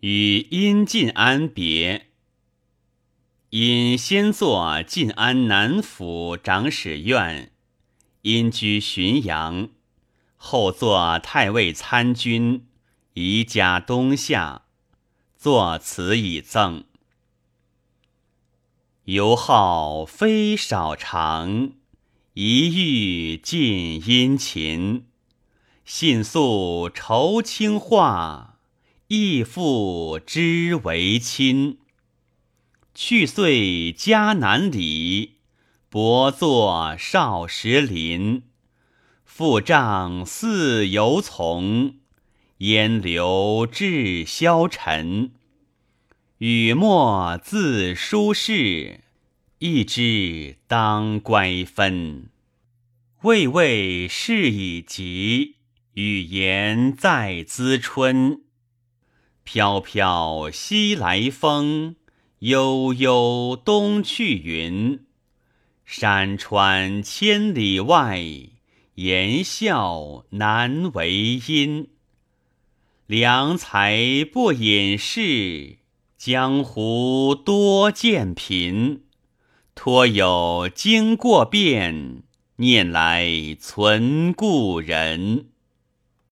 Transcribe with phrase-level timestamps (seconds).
[0.00, 2.06] 与殷晋安别。
[3.50, 7.50] 因先作晋安南府长史院，
[8.22, 9.70] 因居浔阳，
[10.36, 12.66] 后作太尉参军，
[13.14, 14.62] 移家东夏，
[15.36, 16.84] 作词以赠。
[19.04, 21.72] 游好非少长，
[22.34, 25.06] 一遇尽殷勤。
[25.86, 28.57] 信素愁清化，
[29.10, 31.78] 义父之为亲。
[32.94, 35.36] 去岁家南里，
[35.88, 38.42] 伯作少时林。
[39.24, 41.94] 父丈似游从，
[42.58, 45.32] 烟流至消沉。
[46.36, 49.04] 雨墨自书事，
[49.60, 52.28] 一知当乖分。
[53.22, 55.56] 未未事已急。
[55.94, 58.42] 语言在滋春，
[59.50, 61.96] 飘飘西来风，
[62.40, 65.06] 悠悠东去云。
[65.86, 68.22] 山川千里外，
[68.96, 71.88] 言笑难为音。
[73.06, 75.78] 良才不隐士，
[76.18, 79.04] 江湖多贱贫。
[79.74, 82.22] 托有经过变，
[82.56, 85.46] 念来存故人。